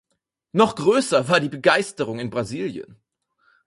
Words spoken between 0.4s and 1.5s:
Noch größer war die